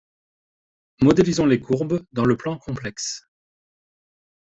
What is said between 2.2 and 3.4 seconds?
le plan complexe.